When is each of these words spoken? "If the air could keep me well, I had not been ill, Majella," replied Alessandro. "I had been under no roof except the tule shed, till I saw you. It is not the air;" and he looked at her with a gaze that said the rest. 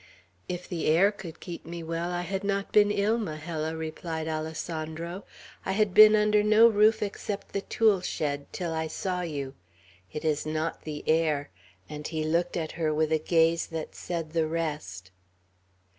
"If 0.49 0.67
the 0.67 0.87
air 0.87 1.11
could 1.11 1.39
keep 1.39 1.63
me 1.63 1.83
well, 1.83 2.09
I 2.09 2.21
had 2.23 2.43
not 2.43 2.71
been 2.71 2.89
ill, 2.89 3.19
Majella," 3.19 3.75
replied 3.75 4.27
Alessandro. 4.27 5.25
"I 5.63 5.73
had 5.73 5.93
been 5.93 6.15
under 6.15 6.41
no 6.41 6.67
roof 6.67 7.03
except 7.03 7.49
the 7.53 7.61
tule 7.61 8.01
shed, 8.01 8.51
till 8.51 8.73
I 8.73 8.87
saw 8.87 9.21
you. 9.21 9.53
It 10.11 10.25
is 10.25 10.43
not 10.43 10.85
the 10.85 11.03
air;" 11.07 11.51
and 11.87 12.07
he 12.07 12.23
looked 12.23 12.57
at 12.57 12.71
her 12.71 12.91
with 12.91 13.11
a 13.11 13.19
gaze 13.19 13.67
that 13.67 13.93
said 13.93 14.31
the 14.31 14.47
rest. 14.47 15.11